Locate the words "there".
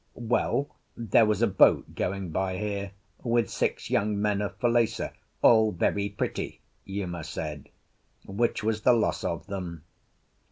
0.97-1.27